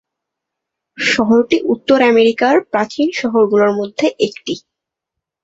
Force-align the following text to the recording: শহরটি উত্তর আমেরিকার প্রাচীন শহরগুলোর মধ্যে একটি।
শহরটি 0.97 1.57
উত্তর 1.73 1.99
আমেরিকার 2.11 2.55
প্রাচীন 2.71 3.07
শহরগুলোর 3.19 3.71
মধ্যে 3.79 4.05
একটি। 4.27 4.53